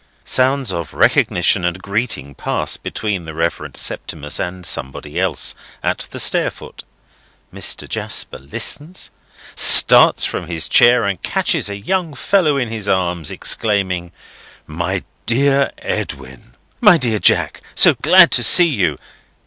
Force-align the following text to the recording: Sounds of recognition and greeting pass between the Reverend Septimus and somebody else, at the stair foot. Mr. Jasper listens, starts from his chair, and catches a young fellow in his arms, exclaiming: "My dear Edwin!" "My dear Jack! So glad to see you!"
Sounds 0.25 0.73
of 0.73 0.95
recognition 0.95 1.63
and 1.63 1.79
greeting 1.79 2.33
pass 2.33 2.75
between 2.75 3.25
the 3.25 3.35
Reverend 3.35 3.77
Septimus 3.77 4.39
and 4.39 4.65
somebody 4.65 5.19
else, 5.19 5.53
at 5.83 6.07
the 6.09 6.19
stair 6.19 6.49
foot. 6.49 6.83
Mr. 7.53 7.87
Jasper 7.87 8.39
listens, 8.39 9.11
starts 9.53 10.25
from 10.25 10.47
his 10.47 10.67
chair, 10.67 11.05
and 11.05 11.21
catches 11.21 11.69
a 11.69 11.77
young 11.77 12.15
fellow 12.15 12.57
in 12.57 12.69
his 12.69 12.87
arms, 12.87 13.29
exclaiming: 13.29 14.11
"My 14.65 15.03
dear 15.27 15.69
Edwin!" 15.77 16.55
"My 16.79 16.97
dear 16.97 17.19
Jack! 17.19 17.61
So 17.75 17.93
glad 17.93 18.31
to 18.31 18.41
see 18.43 18.69
you!" 18.69 18.97